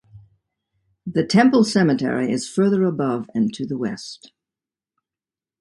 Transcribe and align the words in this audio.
The 1.05 1.23
temple 1.23 1.63
cemetery 1.63 2.31
is 2.31 2.49
further 2.49 2.85
above 2.85 3.29
and 3.35 3.53
to 3.53 3.67
the 3.67 3.77
west. 3.77 4.31